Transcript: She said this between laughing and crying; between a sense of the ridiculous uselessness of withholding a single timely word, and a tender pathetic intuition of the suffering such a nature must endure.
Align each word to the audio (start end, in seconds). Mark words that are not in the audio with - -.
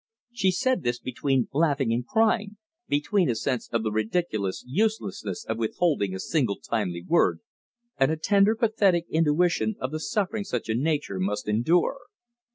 She 0.33 0.49
said 0.49 0.81
this 0.81 0.97
between 0.97 1.47
laughing 1.53 1.93
and 1.93 2.03
crying; 2.03 2.57
between 2.87 3.29
a 3.29 3.35
sense 3.35 3.69
of 3.71 3.83
the 3.83 3.91
ridiculous 3.91 4.63
uselessness 4.65 5.45
of 5.45 5.57
withholding 5.59 6.15
a 6.15 6.19
single 6.19 6.59
timely 6.59 7.03
word, 7.07 7.41
and 7.99 8.09
a 8.09 8.17
tender 8.17 8.55
pathetic 8.55 9.05
intuition 9.11 9.75
of 9.79 9.91
the 9.91 9.99
suffering 9.99 10.43
such 10.43 10.69
a 10.69 10.73
nature 10.75 11.19
must 11.19 11.47
endure. 11.47 11.99